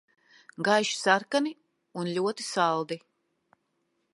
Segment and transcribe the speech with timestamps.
[0.67, 1.53] Gaiši sarkani
[2.03, 2.99] un ļoti saldi.